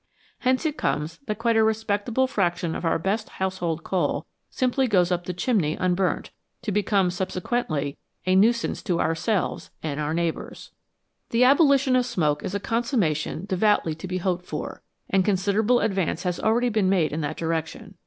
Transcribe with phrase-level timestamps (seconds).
[0.39, 5.11] Hence it comes that quite a respectable fraction of our best household coal simply goes
[5.11, 6.31] up the chimney unburnt,
[6.63, 10.71] to become subsequently a nuisance to ourselves and our neighbours.
[11.29, 16.23] The abolition of smoke is a consummation devoutly to be hoped for, and considerable advance
[16.23, 17.93] has already been made in that direction.